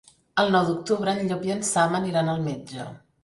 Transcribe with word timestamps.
El 0.43 0.47
nou 0.55 0.63
d'octubre 0.69 1.13
en 1.19 1.29
Llop 1.31 1.45
i 1.49 1.53
en 1.57 1.61
Sam 1.69 1.99
aniran 1.99 2.31
al 2.35 2.43
metge. 2.49 2.89